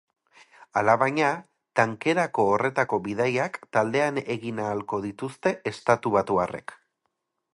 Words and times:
Alabaina, 0.79 1.27
tankerako 1.79 2.45
horretako 2.53 2.99
bidaiak 3.09 3.61
taldean 3.77 4.19
egin 4.37 4.63
ahalko 4.65 5.01
dituzte 5.05 5.55
estatubatuarrek. 5.73 6.77